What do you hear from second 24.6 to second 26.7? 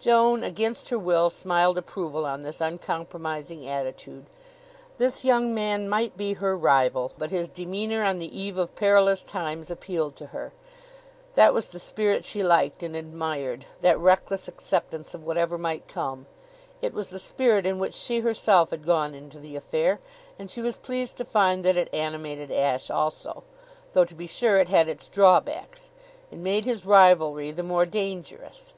had its drawbacks. It made